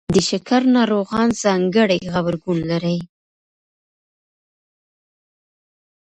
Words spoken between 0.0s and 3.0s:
د شکر ناروغان ځانګړی غبرګون لري.